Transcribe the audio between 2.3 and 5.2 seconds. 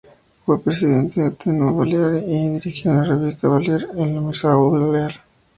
dirigió la "Revista Balear" y el Museu Balear.